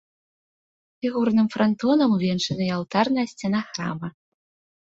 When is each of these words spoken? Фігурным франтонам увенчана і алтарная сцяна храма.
Фігурным 1.05 1.47
франтонам 1.55 2.09
увенчана 2.17 2.63
і 2.69 2.73
алтарная 2.79 3.27
сцяна 3.33 3.61
храма. 3.69 4.07